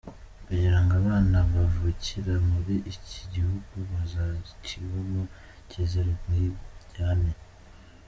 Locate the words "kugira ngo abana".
0.45-1.37